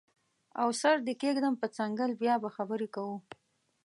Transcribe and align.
او 0.61 0.69
سر 0.81 0.95
دې 1.05 1.13
کیږدم 1.21 1.53
په 1.61 1.67
څنګل 1.77 2.11
بیا 2.21 2.35
به 2.43 2.49
خبرې 2.55 2.87
کوو 2.95 3.17